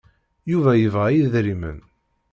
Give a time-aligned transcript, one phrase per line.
[0.51, 1.77] Yuba yebɣa idrimen.